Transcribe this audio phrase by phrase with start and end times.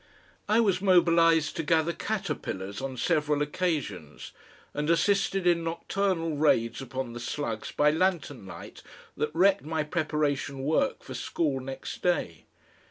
[0.49, 4.31] I was mobilised to gather caterpillars on several occasions,
[4.73, 8.81] and assisted in nocturnal raids upon the slugs by lantern light
[9.15, 12.45] that wrecked my preparation work for school next day.